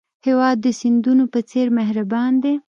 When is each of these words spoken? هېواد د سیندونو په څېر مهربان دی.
هېواد 0.25 0.57
د 0.61 0.67
سیندونو 0.79 1.23
په 1.33 1.39
څېر 1.49 1.67
مهربان 1.79 2.31
دی. 2.43 2.53